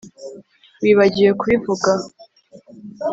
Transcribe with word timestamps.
Wibagiwe 0.81 1.29
kubivuga 1.39 1.89